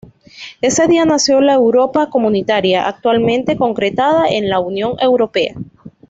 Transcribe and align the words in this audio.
Ese 0.61 0.87
día 0.87 1.05
nació 1.05 1.41
la 1.41 1.53
Europa 1.53 2.09
comunitaria, 2.09 2.87
actualmente 2.87 3.55
concretada 3.55 4.25
en 4.29 4.49
la 4.49 4.57
Unión 4.59 4.95
Europea. 4.99 5.53